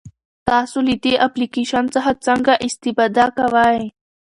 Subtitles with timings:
[0.49, 3.81] تاسو له دې اپلیکیشن څخه څنګه استفاده کوئ؟